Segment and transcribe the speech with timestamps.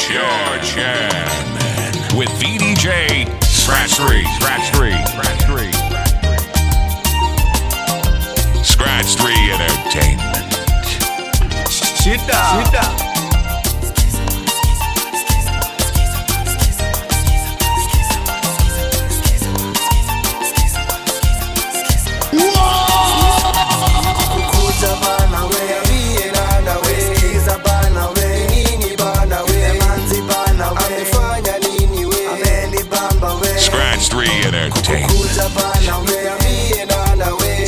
[0.00, 4.24] Yard Jam with VDJ Scratch 3.
[4.36, 4.90] Scratch 3.
[5.06, 5.72] Scratch 3.
[8.62, 10.52] Scratch 3 Entertainment.
[11.70, 12.64] Shit down.
[12.64, 13.11] Shit up.
[35.00, 37.66] Kukuja bana, umeamie na nawe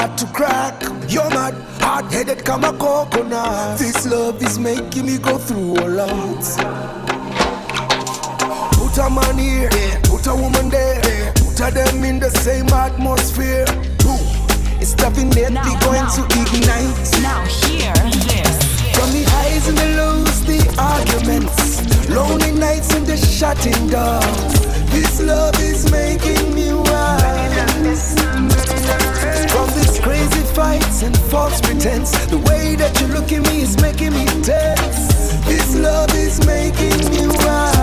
[0.00, 0.82] hard to crack.
[1.08, 3.78] You're mad, hard headed, come a coconut.
[3.78, 6.44] This love is making me go through a lot.
[8.80, 9.70] Put a man here,
[10.04, 13.66] put a woman there, put a them in the same atmosphere.
[14.82, 16.16] It's nothing now, going now.
[16.16, 17.10] to ignite.
[17.20, 17.92] Now here,
[18.28, 18.56] this.
[18.96, 24.52] From the highs and the lows, the arguments, lonely nights and the shutting doors.
[24.94, 27.40] This love is making me wise
[30.54, 32.10] fights and false pretense.
[32.26, 35.34] The way that you look at me is making me tense.
[35.46, 37.79] This love is making me wild.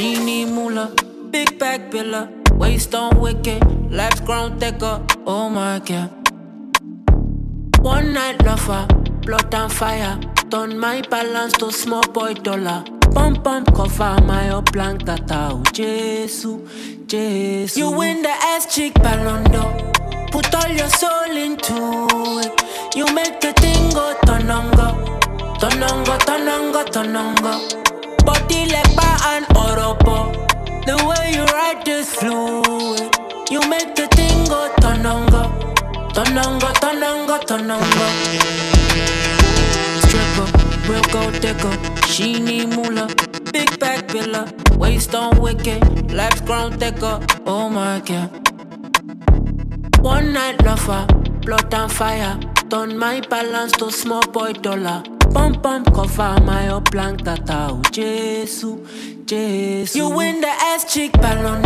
[0.00, 0.88] She need moolah,
[1.30, 2.22] big back billa,
[2.56, 3.62] waist on wicked,
[3.92, 5.04] legs grown thicker.
[5.26, 6.08] Oh my god.
[7.82, 8.86] One night lover,
[9.26, 10.18] blood and fire.
[10.50, 12.82] Turn my balance to small boy dollar.
[13.12, 15.62] Pump pump cover my up tata.
[15.74, 16.46] Jesus,
[17.04, 17.76] Jesus.
[17.76, 19.92] You win the ass chick ballon d'or.
[20.32, 21.76] Put all your soul into
[22.40, 22.96] it.
[22.96, 24.88] You make the thing go tonongo.
[25.60, 28.24] Tonongo, tonongo, tonongo.
[28.24, 28.89] Body like
[29.26, 30.32] and oropo.
[30.86, 33.14] The way you ride this fluid.
[33.50, 35.42] You make the thing go tonongo.
[36.12, 38.06] Tonongo, tonongo, tonongo.
[40.02, 42.06] Stripper, real gold digger.
[42.06, 43.08] She need moolah.
[43.52, 44.42] Big back billa.
[44.76, 46.12] Waist on wicked.
[46.12, 47.20] Legs ground thicker.
[47.46, 48.30] Oh my god.
[50.00, 51.06] One night lover.
[51.44, 52.38] Blood and fire.
[52.70, 55.02] Turn my balance to small boy dollar.
[55.32, 57.68] Pump pump cover my up blank tata.
[57.70, 58.64] Oh, Jesus,
[59.24, 59.94] Jesus.
[59.96, 61.62] You win the ass chick ballon.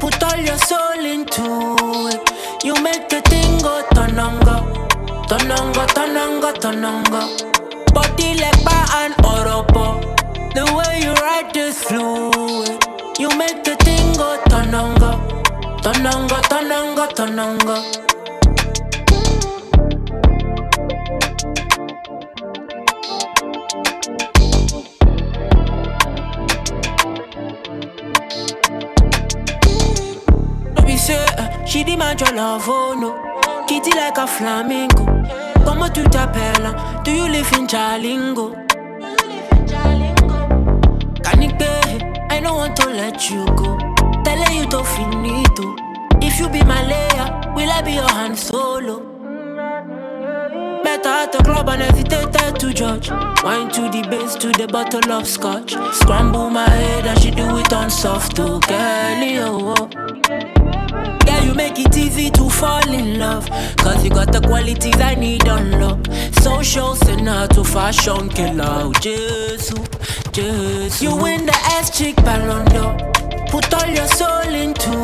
[0.00, 1.76] Put all your soul into
[2.08, 2.64] it.
[2.64, 4.56] You make the thing go tonongo.
[5.28, 7.92] Tonongo, tonongo, tonongo.
[7.92, 10.00] Body like bar and oropo.
[10.54, 12.82] The way you ride this fluid.
[13.18, 15.20] You make the thing go tonongo.
[15.82, 18.19] Tonongo, tonongo, tonongo.
[32.10, 33.66] Demand your love, oh no.
[33.68, 35.04] Kitty like a flamingo.
[35.64, 36.74] Comment tu t'appelles?
[37.04, 38.66] Do you live in Jalingo?
[41.22, 43.78] Canique, I don't want to let you go.
[44.24, 45.76] Telling you to finito.
[46.20, 48.98] If you be my layer, will I be your Han Solo?
[50.82, 53.08] Better at the club and hesitated to judge.
[53.44, 55.74] Wine to the base to the bottle of scotch.
[55.92, 59.76] Scramble my head and she do it on soft to girlie, oh.
[59.78, 60.09] oh.
[61.50, 63.50] You make it easy to fall in love.
[63.78, 66.00] Cause you got the qualities I need on love.
[66.36, 68.64] Social to fashion killer.
[68.68, 69.74] Oh, Jesus,
[70.30, 71.02] Jesus.
[71.02, 72.94] You win the ass chick ballon d'or.
[73.50, 74.94] Put all your soul into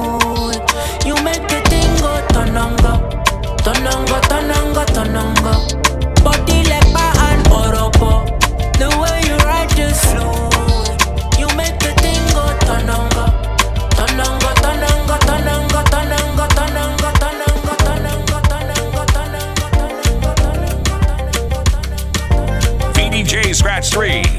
[0.54, 0.62] it.
[1.04, 2.94] You make the thing go tonongo.
[3.66, 5.54] Tonongo, tonongo, tonongo.
[6.22, 6.62] Body
[6.94, 8.22] bar and oropo.
[8.78, 11.40] The way you ride just fluid.
[11.40, 12.46] You make the thing go.
[12.68, 13.15] Tonongo,
[23.96, 24.35] three.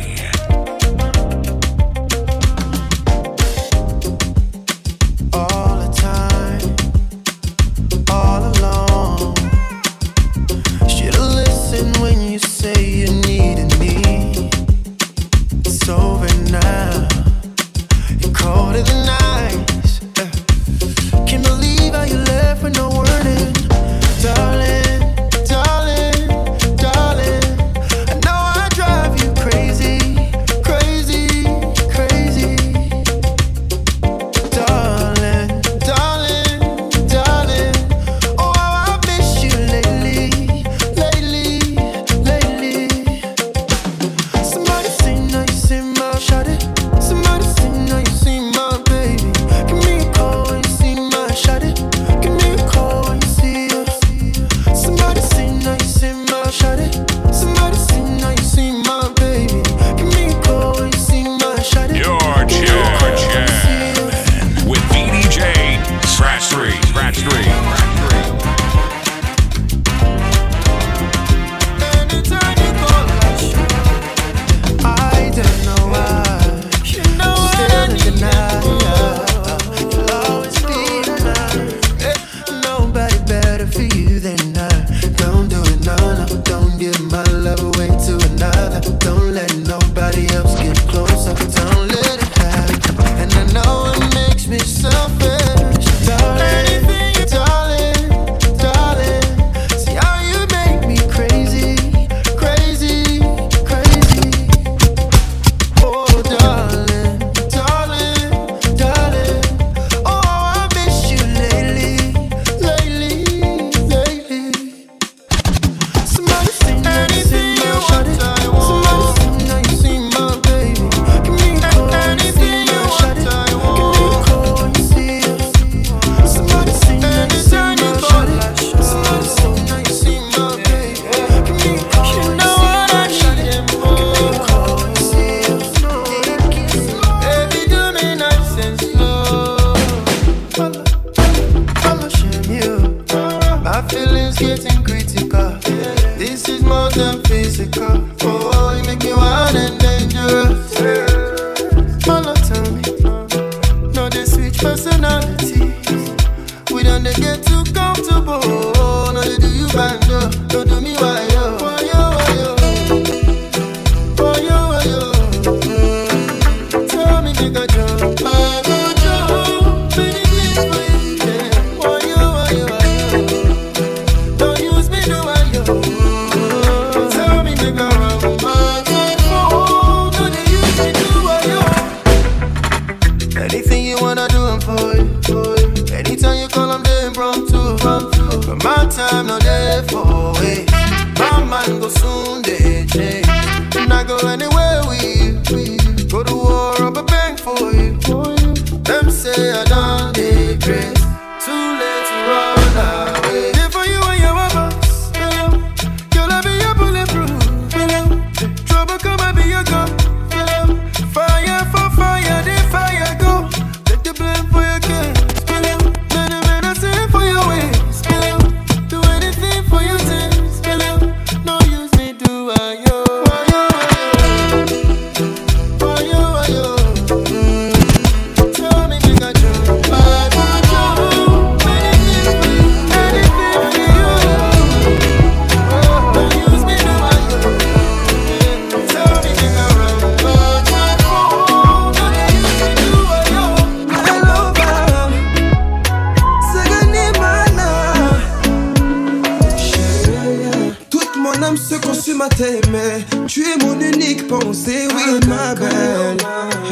[252.28, 253.06] dois t'aimer.
[253.28, 256.18] Tu es mon unique pensée, oui, ma belle.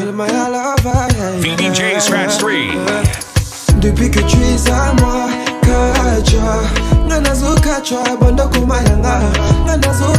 [0.00, 0.74] Elle m'a à la
[2.00, 2.50] Scratch 3.
[3.80, 5.28] Depuis que tu es à moi,
[7.08, 7.54] Nanazo
[9.66, 10.12] Nanazo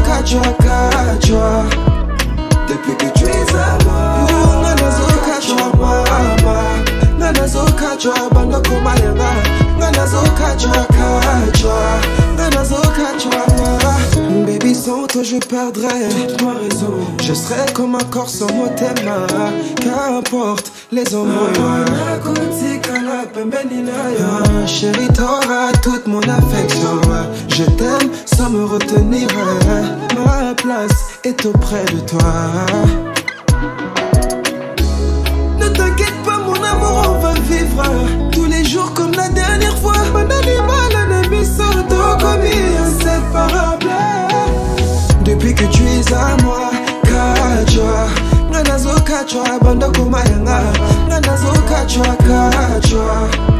[2.67, 4.27] Depuis que tu es à moi,
[4.63, 5.05] Nanazo
[5.77, 6.57] Mama.
[7.19, 7.65] Nanazo
[14.45, 14.73] Baby
[15.23, 16.93] je perdrais toute ma raison.
[17.21, 18.67] Je serai comme un corps sans mot
[19.81, 21.53] Qu'importe les embrouilles
[24.19, 27.01] ah, Chérie t'auras toute mon affection.
[27.49, 29.27] Je t'aime sans me retenir.
[30.15, 32.33] Ma place est auprès de toi.
[35.59, 38.26] Ne t'inquiète pas mon amour on va vivre
[38.77, 39.93] toujours comme la dernière fois.
[40.15, 43.87] Un animal, un ami sortant comme inséparable.
[45.23, 46.69] Depuis que tu es à moi,
[47.03, 48.07] Kachwa.
[48.51, 50.61] Ngana zo Kachwa, banda kuma yanga.
[51.07, 51.37] Ngana
[51.69, 53.56] Kachwa, Kachwa.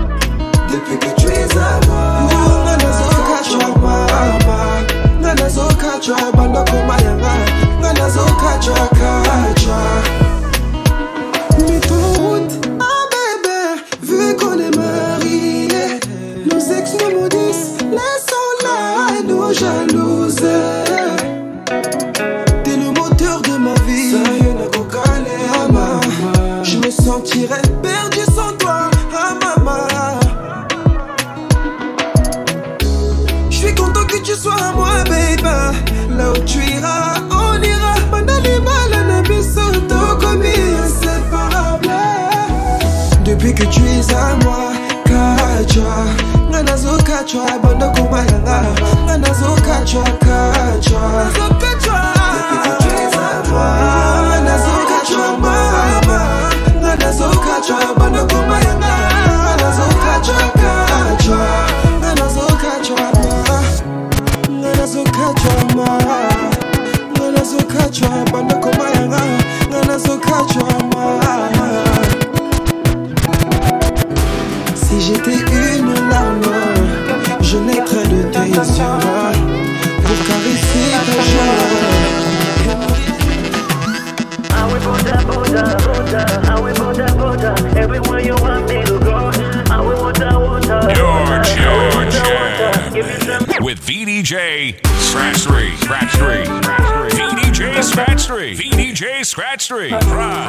[99.38, 99.90] Scratch 3.
[99.90, 100.47] Pride.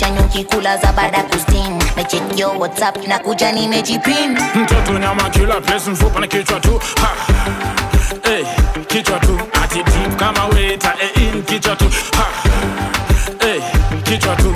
[0.00, 4.38] Kifo cha nyuki kula za baada kustin mechek yo whatsapp na kuja nimejipin.
[4.54, 6.80] Mtoto nyama kila place mfupa na kichwa tu.
[7.02, 7.08] Ha.
[8.22, 8.44] Hey,
[8.86, 9.38] kichwa tu.
[9.64, 11.84] Ati deep kama weta eh, in kichwa tu.
[12.16, 12.26] Ha.
[13.46, 13.60] Hey,
[14.02, 14.54] kichwa tu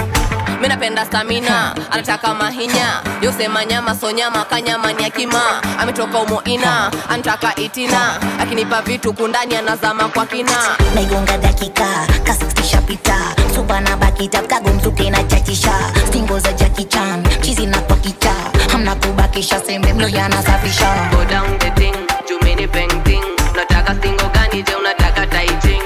[0.65, 1.75] mi napenda stamina.
[1.91, 3.03] Anataka mahinya.
[3.23, 8.21] Yosema nyama so nyama kanyama ni akima ametoka umoina anataka itina.
[8.41, 10.77] Akinipa vitu kundani anazama kwa kina.
[10.95, 13.17] Naigonga dakika kasistishapita
[13.55, 15.73] supa na bakita kagomzuke na chachisha
[16.09, 18.35] stingo za jakichan chizi na pakicha
[18.73, 21.95] hamna kubakisha sembe mlo yanasafisha Go down the thing,
[22.29, 23.23] jumini painting
[23.53, 25.83] unataka stingo gani je unataka taiching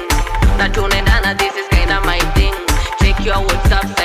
[0.58, 2.54] na tunaendana this is kinda my thing.
[3.00, 3.97] Check your whatsapp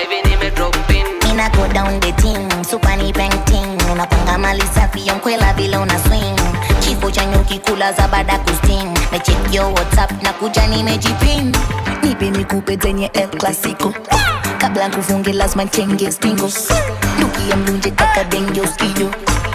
[1.43, 6.35] Mina go down the team, super ni painting Unapanga mali safi yonkwela vile una swing.
[6.79, 8.87] Kifo cha nyuki kula za baada kusting.
[9.11, 11.55] Na check your whatsapp na kuja nimejipin
[12.03, 13.93] Nipe nikupe zenye El Clasico.
[14.57, 16.49] Kabla nkufunge lazima nchenge stingo.
[17.19, 19.11] Nuki ya mlunje taka dengyo usiyo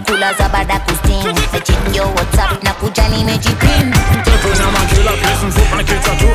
[0.00, 5.46] kula za baada kusting Na check your whatsapp na kuja nimejipin mtoto nyama kila place
[5.46, 6.26] mfupa na kichwa tu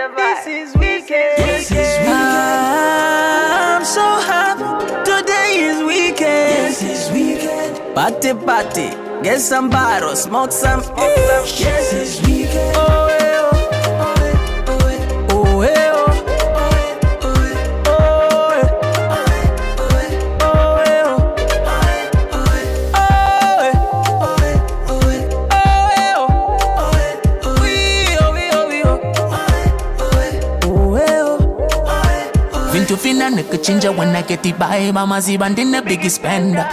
[0.00, 1.36] This is weekend.
[1.36, 4.64] This is I'm so happy.
[5.04, 6.68] Today is weekend.
[6.70, 7.94] This is weekend.
[7.94, 8.88] Party, party.
[9.22, 10.80] Get some bottles, smoke some.
[10.96, 12.76] Yes, it's weekend.
[12.78, 13.06] Oh, eh, oh.
[13.06, 13.09] Oh,
[32.90, 36.66] Vintu fina nikuchinja when I get the vibe I'm a zibandin the biggest spender.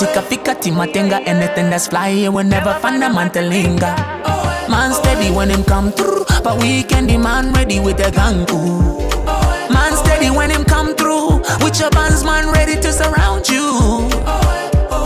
[0.00, 2.08] Tika fika timatenga anything that's fly.
[2.08, 3.94] You will never find a man to linger
[4.68, 6.24] Man steady when him come through.
[6.42, 8.98] But weekend the man ready with the gang ooh.
[9.72, 11.38] Man steady when him come through.
[11.62, 14.10] With your bands man ready to surround you.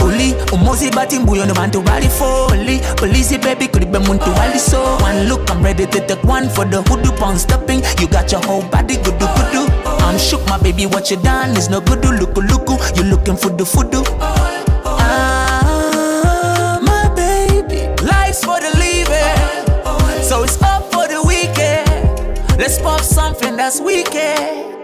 [0.02, 4.80] Uli, umozi bati mbuyo no bantu bali folly Police baby could be muntu wali so.
[5.02, 7.82] One look I'm ready to take one for the hoodoo pound stopping.
[8.00, 9.52] You got your whole body good do good.
[9.52, 13.04] do I'm shook my baby what you done is no good do look look You
[13.04, 14.02] looking for the foodoo
[14.98, 20.24] Ah, my baby Life's for the living.
[20.24, 22.58] So it's up for the weekend.
[22.58, 24.79] Let's pop something that's weekend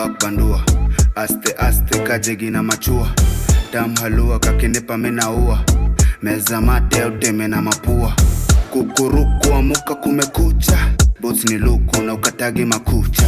[0.00, 0.60] bakbandua
[1.14, 3.08] aste aste kajegi na machua.
[3.72, 5.58] Damhalua kakinipa minaua
[6.22, 8.12] meza mate uteme na mapua.
[8.70, 10.78] Kukuruku amuka kumekucha.
[11.20, 13.26] Bots ni luku na ukatagi makucha.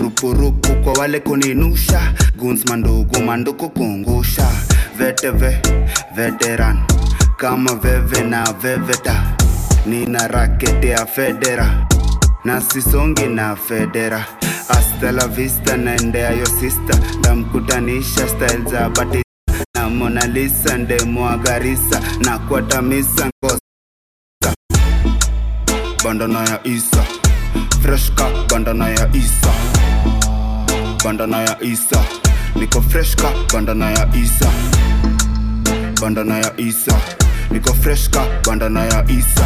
[0.00, 2.12] Rupurupu kwa wale kuninusha.
[2.36, 4.46] Guns mandugu manduku kungusha.
[4.98, 5.58] Veteve
[6.16, 6.78] veteran.
[7.36, 9.22] Kama veve na veveta.
[9.86, 11.86] Nina rakete ya federa
[12.44, 14.26] na sisongi na federa.
[14.68, 19.24] Hasta la vista naendea yo sista ndamkutanisha style za batista.
[19.74, 23.60] Na Mona Lisa ndemwagarisa na kuatamisa ngosa.
[26.04, 27.04] Bandana ya Isa.
[27.82, 29.52] Freshka bandana ya Isa.
[31.04, 32.04] Bandana ya Isa.
[32.56, 34.50] Niko freshka bandana ya Isa.
[36.00, 37.00] Bandana ya Isa.
[37.50, 39.44] Niko freshka bandana ya Isa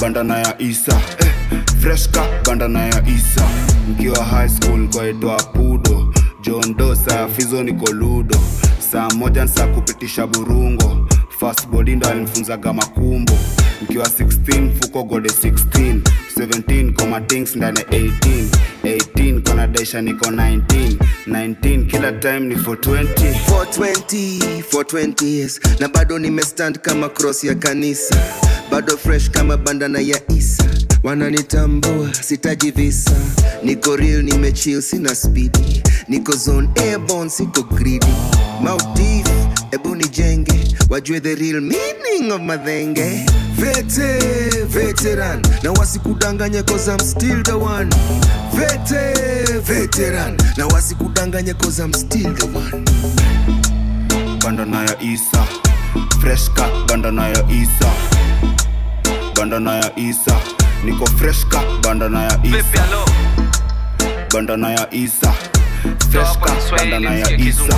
[0.00, 0.92] bandana ya Isa.
[1.20, 1.32] Eh,
[1.80, 3.48] freshka bandana ya Isa.
[3.88, 6.14] Mkiwa high school kwaitwa pudo.
[6.42, 8.36] John saa fizo niko ludo.
[8.92, 11.08] Saa moja nsaa kupitisha burungo.
[11.40, 13.32] Fast body ndo alinifunzaga makumbo.
[13.82, 16.00] Mkiwa 16 fuko gode 16
[16.36, 18.44] 17 koma ndane ndani 18
[19.32, 20.96] 18 kona daisha niko 19
[21.28, 28.16] 19 kila time ni 420 420 420 years na bado nimestand kama cross ya kanisa.
[28.70, 30.64] Bado fresh kama bandana ya isa.
[31.02, 33.16] Wananitambua sitaji visa.
[33.62, 38.06] Niko real nimechill sina spidi niko zone airborne siko greedy.
[38.62, 39.26] Mautif
[39.72, 40.74] ebu nijenge.
[40.90, 47.88] Wajue the real meaning of madhenge Vete, veteran na wasikudanganye cause I'm still the one.
[48.52, 52.84] Vete, veteran na wasikudanganye cause I'm still the one.
[54.40, 55.42] Banda ya Isa,
[56.20, 57.90] fresh cut banda nayo Isa.
[59.34, 60.36] Banda ya Isa,
[60.84, 62.84] niko fresh cut banda nayo Isa.
[64.30, 65.32] Banda ya Isa,
[66.12, 67.76] fresh cut banda ya Isa.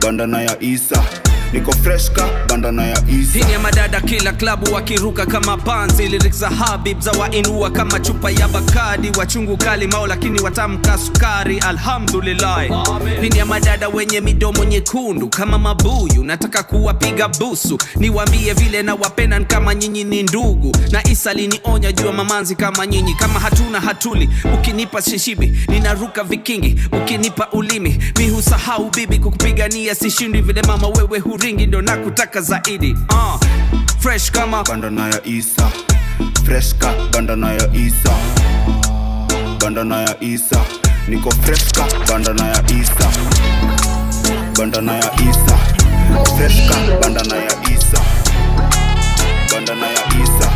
[0.00, 3.38] Banda ya Isa niko freshka bandana ya easy.
[3.38, 6.08] Hii ni ya madada kila klabu wakiruka kama panzi.
[6.08, 9.10] Lyrics za Habib za wainua kama chupa ya Bakadi.
[9.18, 11.58] Wachungu kali mao lakini watamka sukari.
[11.58, 12.64] Alhamdulillah.
[13.20, 16.24] Hii ni ya madada wenye midomo nyekundu kama mabuyu.
[16.24, 17.78] Nataka kuwapiga busu.
[17.96, 18.96] Niwaambie vile na
[19.44, 20.76] kama nyinyi ni ndugu.
[20.90, 23.14] Na Isa linionya jua mamanzi kama nyinyi.
[23.14, 26.80] Kama hatuna hatuli ukinipa shishibi ninaruka vikingi.
[26.92, 29.94] Ukinipa ulimi mihusahau bibi kukupigania.
[29.94, 32.96] Sishindi vile mama wewe vingi ndo nakutaka zaidi.
[33.10, 33.40] Uh,
[33.98, 35.70] fresh kama banda ya isa.
[36.44, 38.14] Freshka banda ya isa.
[39.60, 40.60] Banda ya isa.
[41.08, 43.08] Niko freshka banda ya isa.
[44.56, 45.56] Banda ya isa.
[46.36, 48.00] Freshka banda ya isa.
[49.50, 50.48] Banda ya isa.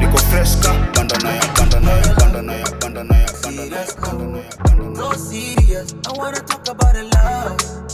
[0.00, 5.12] Niko freshka banda nayo banda nayo banda nayo banda nayo banda nayo banda nayo so
[5.12, 5.94] serious.
[6.04, 7.89] Ya wanna talk about the love.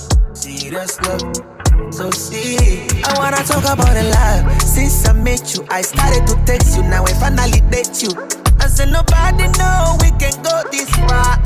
[0.67, 2.91] Serious love, so serious.
[3.05, 4.61] I wanna talk about the love.
[4.63, 6.83] Since I met you, I started to text you.
[6.83, 8.11] Now I finally date you.
[8.59, 11.39] I said nobody know we can go this far.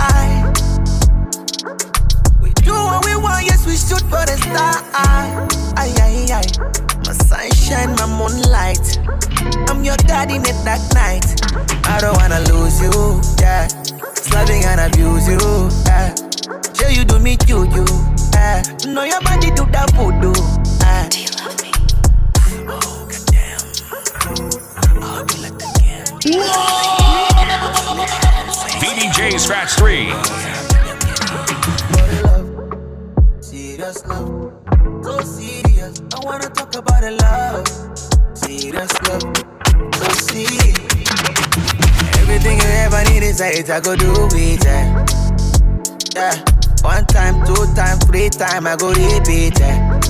[2.41, 4.81] We do what we want, yes we shoot for the star.
[5.77, 6.47] Ay ay ay.
[7.05, 9.05] My sunshine, my moonlight.
[9.69, 11.29] I'm your god in the dark night.
[11.85, 13.69] I don't wanna lose you, yeah.
[14.17, 15.37] Slaving and abuse you,
[18.87, 20.33] Know your body do that voodoo,
[20.81, 21.09] yeah.
[21.11, 21.71] Do you love me?
[22.67, 23.61] Oh, goddamn.
[25.03, 25.53] I'll be like
[28.81, 30.11] VDJ Scratch 3.
[33.43, 34.53] Serious love,
[35.05, 36.01] so serious.
[36.15, 37.69] I wanna talk about the love.
[38.37, 39.23] Serious love,
[39.95, 40.79] so serious.
[42.19, 44.65] Everything you ever need inside, I go do it.
[44.65, 45.07] Yeah.
[46.15, 46.60] yeah.
[46.83, 49.59] One time, two time, three time, I go repeat.
[49.61, 50.01] Yeah.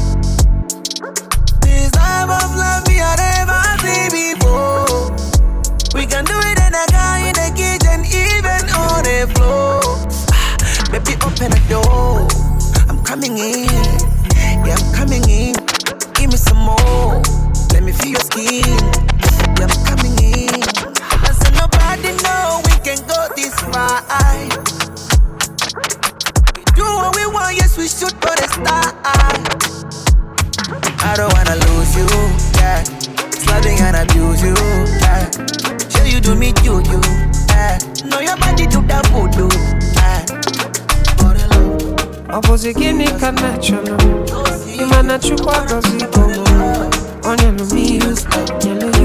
[1.62, 5.10] This type of love me I never see before.
[5.94, 9.80] We can do it in a car, in the kitchen, even on the floor.
[10.32, 10.56] Ah,
[10.92, 12.28] Baby, open the door.
[12.88, 13.68] I'm coming in.
[14.66, 15.54] Yeah, I'm coming in.
[16.14, 17.22] Give me some more.
[17.72, 18.64] Let me feel your skin.
[19.58, 20.62] Yeah, I'm coming in.
[20.62, 24.04] I said nobody know we can go this far.
[27.40, 28.94] We do what we want, yes, we shoot for the star.
[31.02, 32.06] I don't wanna lose you,
[32.60, 32.82] yeah.
[33.32, 34.54] Slaving and abuse you,
[35.00, 35.30] yeah.
[35.88, 37.00] Sure you do me you, you,
[37.48, 37.78] yeah.
[38.06, 39.48] Know your body do that voodoo,
[39.96, 40.24] yeah.
[42.32, 43.96] Opposite gini kanachono
[44.80, 45.82] Imana chukwa gogo
[47.24, 48.99] Onya no mi Nyele you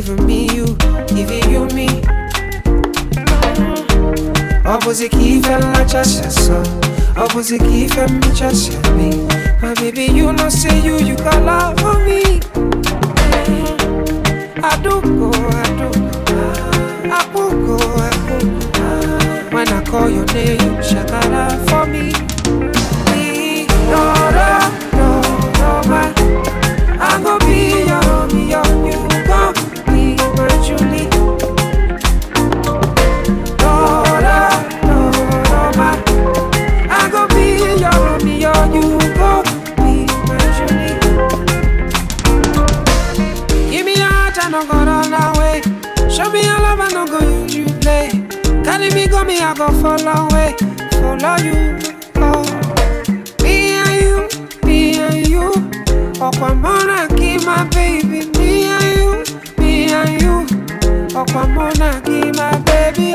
[0.00, 0.76] giving me you,
[1.08, 1.88] giving you me.
[4.64, 6.62] Opposite key fella just so
[7.16, 9.26] Opposite key fella just me.
[9.60, 12.22] My baby, you know say you, you got love for me.
[14.70, 15.32] Aduko,
[15.64, 16.10] aduko,
[17.18, 19.52] apuko, apuko.
[19.52, 22.12] When I call your name, shakara for me.
[23.90, 24.27] Dora,
[48.88, 50.56] Carry me, go me, I go follow away.
[50.92, 51.78] Follow you,
[52.16, 52.42] oh.
[53.42, 55.50] Me and you, me and you.
[56.18, 58.30] Okwamona, keep my baby.
[58.38, 59.24] Me and you,
[59.58, 60.46] me and you.
[61.14, 63.12] Okwamona, keep my baby.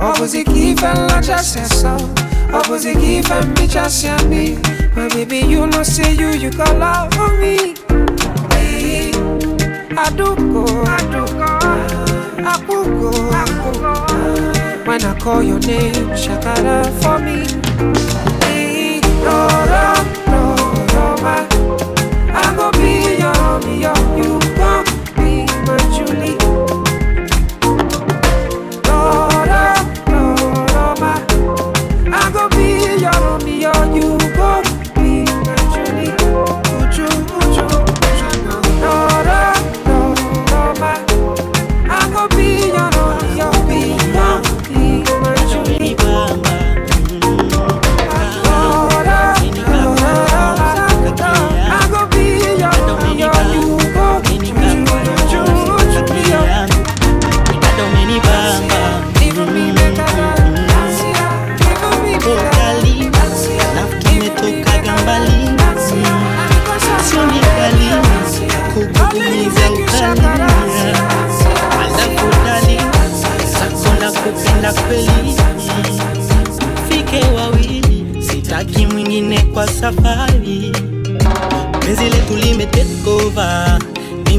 [0.00, 0.14] Oh.
[0.20, 1.96] And la say so.
[2.52, 4.56] And me just say me.
[4.96, 7.74] My baby, you know say you, you got love for me.
[9.94, 11.50] Aduko, aduko,
[12.42, 14.11] apuko, apuko.
[14.84, 18.41] When I call your name, shakara for me.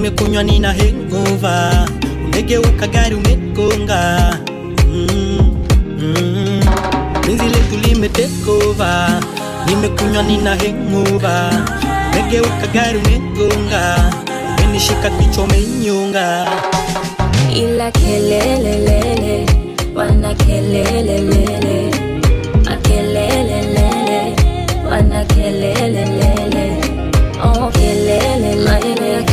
[0.04, 1.88] Nimekunywa nina hengova,
[2.26, 4.38] umegeuka gari umegonga.
[4.92, 5.56] Mm,
[6.00, 6.62] mm.
[7.22, 9.20] penzi letu lime take over,
[9.66, 11.52] nimekunywa nina hengova,
[12.12, 14.12] umegeuka gari umegonga,
[14.58, 16.48] umenishika kichwa umenyonga.
[17.56, 19.46] Ila kelelelele
[19.96, 21.92] wana kelelelele.
[22.66, 24.36] Makelelelele
[24.89, 26.66] wana kelelelele.
[27.44, 29.33] Oh kelele maeneo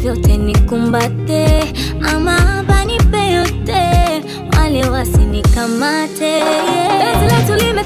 [0.00, 1.74] vyote nikumbate
[2.14, 3.82] ama haba nipe yote
[4.58, 6.42] wale wasinikamate
[6.98, 7.84] Penzi letu lime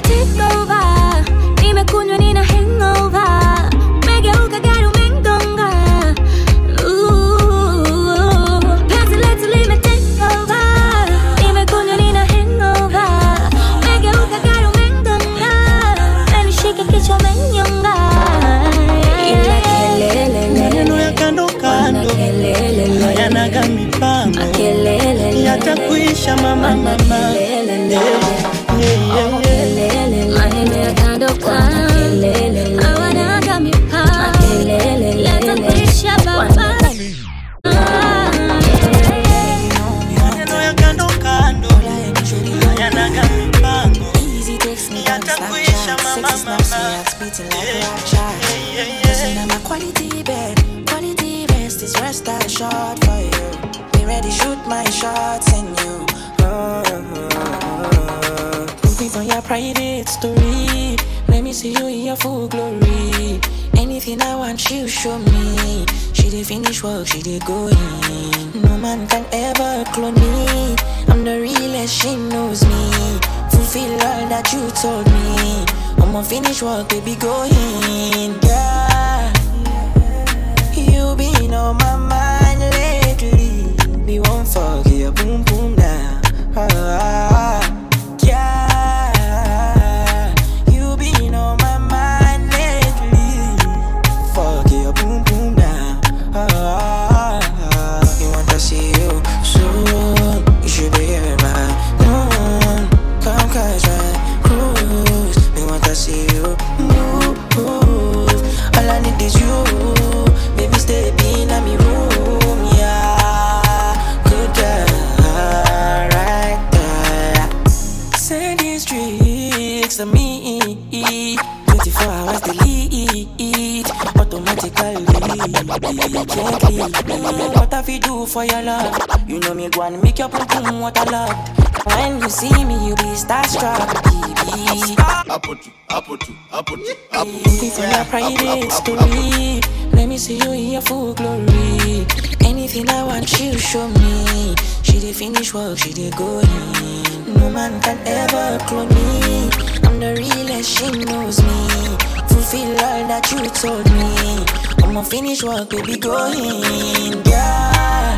[136.73, 139.61] Looking for your private story.
[139.91, 142.07] Let me see you in your full glory.
[142.43, 144.55] Anything I want, you to show me.
[144.81, 147.33] She did finish work, she did go in.
[147.35, 149.51] No man can ever clone me.
[149.83, 151.97] I'm the realest, she knows me.
[152.29, 154.43] Fulfill all that you told me.
[154.83, 157.21] I'ma finish work, baby, go in.
[157.23, 158.17] Yeah.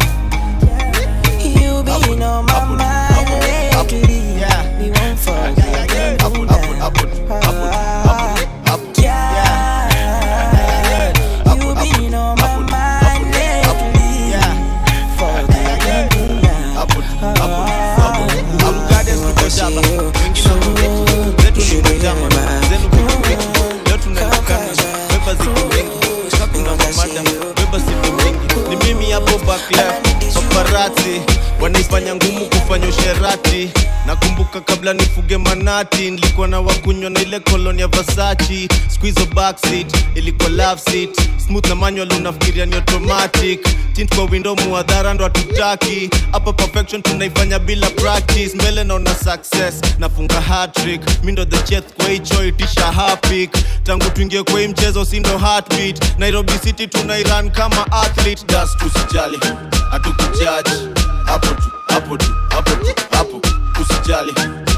[1.43, 4.45] You been on my mind lately.
[4.79, 6.19] We won't forget.
[6.19, 7.94] Don't do that.
[34.85, 40.81] Kabla nifuge manati nilikuwa na wakunywa na ile koloni ya vasachi squizo backseat ilikuwa love
[40.91, 41.09] seat.
[41.47, 43.67] Smooth na manual unafikiria ni automatic.
[43.93, 46.09] Tint kwa window muadhara ndo hatutaki.
[46.31, 48.51] Hapa perfection tunaifanya bila practice.
[48.55, 53.51] Mbele naona success nafunga hatrick mi ndo the cheth kwa hicho itisha hapik
[53.83, 56.19] tangu tuingie kwa hii mchezo si ndo heartbeat.
[56.19, 58.43] Nairobi city tunairan kama athlete.
[58.47, 59.39] Das tusijali
[59.91, 60.71] hatukujaji.
[61.25, 63.41] Hapo tu hapo tu hapo tu hapo
[63.81, 64.33] usijali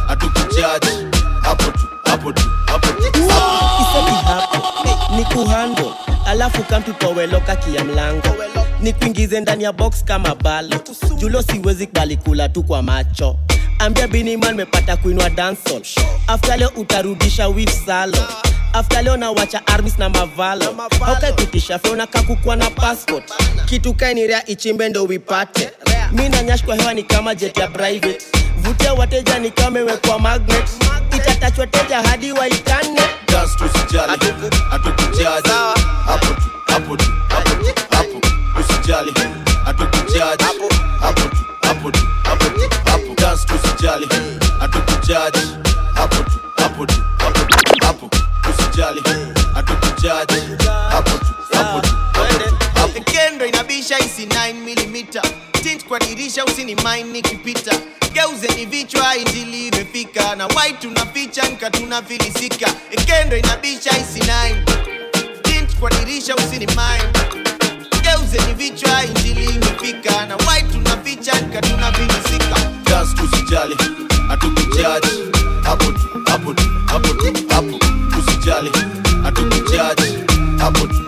[0.07, 1.07] hatukujaji
[1.41, 3.03] hapo tu hapo tu hapo tu.
[3.07, 4.57] Iseti hapo.
[5.17, 5.95] Ni kuhando
[6.25, 8.27] alafu kamtutoweloka kia mlango.
[8.81, 10.75] Ni kuingize ndani ya box kama balo.
[11.17, 13.35] Julo siwezi kbali kula tu kwa macho.
[13.79, 15.81] Ambia biniman mepata kuinwa dansol
[16.27, 18.17] afta leo utarudisha wif salo
[18.73, 20.75] afta leo na wacha armis na mavalo.
[21.05, 23.23] Haukaikutisha feona kakukwa na passport.
[23.65, 25.71] Kitu kainirea ichimbe ndo wipate
[26.11, 28.17] mi nanyashkwa hewa ni kama jet ya private.
[28.57, 30.69] Vutia wateja ni kama imewekwa magnet.
[31.15, 32.33] Itatachwa teja hadi
[33.57, 34.11] tusijali
[34.69, 35.49] hatukujaji
[36.05, 38.21] hapo tu hapo tu hapo tu hapo.
[38.59, 39.13] Usijali.
[39.65, 40.67] Hatukujaji hapo.
[40.69, 41.21] Tu hapo
[41.91, 43.15] tu hapo tu hapo.
[43.21, 44.07] Das tusijali
[44.59, 45.39] hatukujaji
[45.93, 46.95] hapo tu hapo tu
[53.89, 55.21] maisha isi 9mm
[55.63, 57.71] tint kwa dirisha usini mind nikipita.
[58.13, 60.35] Geuze ni vichwa injili imefika.
[60.35, 62.73] Na wai tunaficha nka tunafilisika.
[62.91, 64.55] Ekendo inabisha isi 9
[65.41, 67.13] tint kwa dirisha usini mine.
[68.01, 70.25] Geuze ni vichwa injili imefika.
[70.25, 72.71] Na wai tunaficha nka tunafilisika.
[72.83, 73.75] Gas kusijali
[74.27, 75.07] hatukujaji
[75.63, 77.79] hapo tu hapo tu hapo tu hapo
[78.19, 78.71] usijali
[79.23, 80.13] hatukujaji
[80.59, 81.06] hapo tu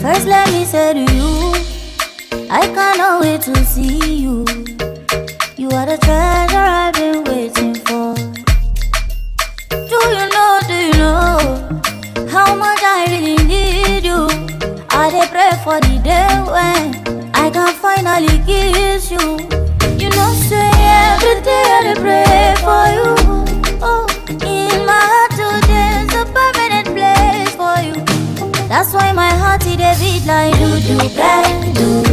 [0.00, 1.52] First, let me say to you,
[2.48, 4.44] I cannot wait to see you.
[5.56, 8.14] You are the treasure I've been waiting for.
[9.70, 11.38] Do you know, do you know
[12.30, 14.28] how much I really need you?
[14.90, 17.27] I pray for the day when.
[31.08, 32.07] I gotta do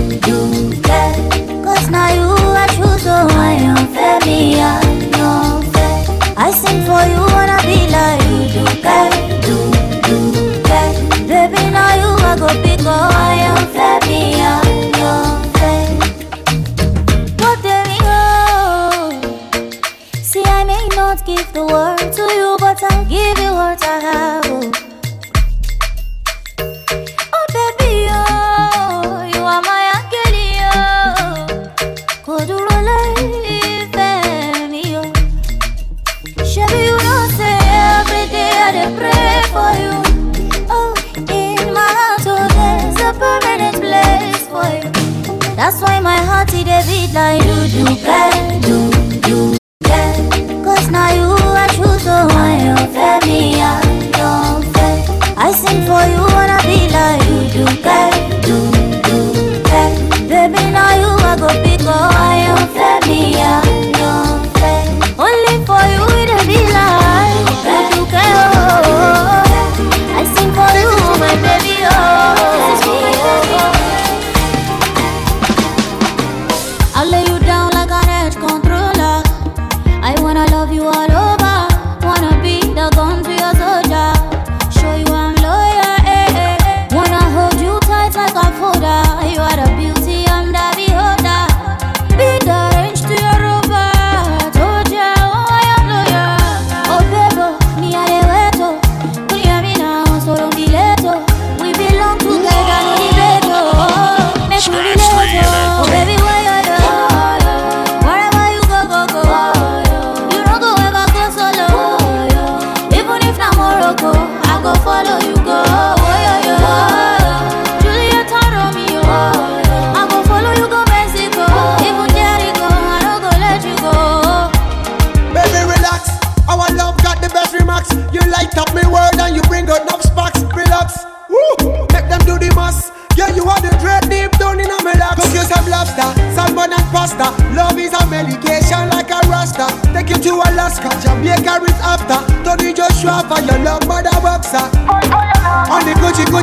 [47.15, 47.64] like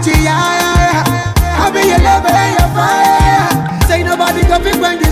[0.02, 1.62] Achi, yeah, yeah, yeah.
[1.62, 3.86] I be your lover and your fire.
[3.86, 5.11] Say nobody can pick when you